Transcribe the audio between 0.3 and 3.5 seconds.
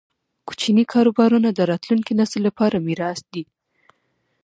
کوچني کاروبارونه د راتلونکي نسل لپاره میراث دی.